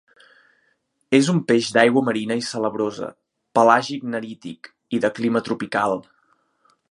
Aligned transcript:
És 1.17 1.27
un 1.33 1.41
peix 1.51 1.67
d'aigua 1.75 2.03
marina 2.07 2.37
i 2.41 2.45
salabrosa, 2.47 3.11
pelàgic-nerític 3.59 4.73
i 4.99 5.03
de 5.07 5.15
clima 5.19 5.45
tropical. 5.51 5.99